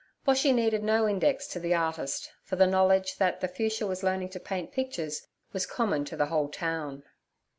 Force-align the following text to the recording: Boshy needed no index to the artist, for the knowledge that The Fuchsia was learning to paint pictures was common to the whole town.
Boshy 0.25 0.51
needed 0.51 0.81
no 0.83 1.07
index 1.07 1.45
to 1.49 1.59
the 1.59 1.75
artist, 1.75 2.31
for 2.41 2.55
the 2.55 2.65
knowledge 2.65 3.17
that 3.19 3.39
The 3.39 3.47
Fuchsia 3.47 3.85
was 3.85 4.01
learning 4.01 4.29
to 4.29 4.39
paint 4.39 4.71
pictures 4.71 5.27
was 5.53 5.67
common 5.67 6.05
to 6.05 6.15
the 6.17 6.25
whole 6.25 6.49
town. 6.49 7.03